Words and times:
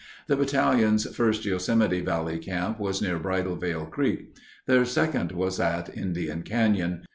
The 0.25 0.35
Battalion's 0.35 1.05
first 1.15 1.45
Yosemite 1.45 1.99
Valley 2.01 2.39
camp 2.39 2.79
was 2.79 3.03
near 3.03 3.19
Bridalveil 3.19 3.91
Creek. 3.91 4.33
Their 4.65 4.83
second 4.83 5.31
was 5.31 5.59
at 5.59 5.95
Indian 5.95 6.41
Canyon. 6.41 7.03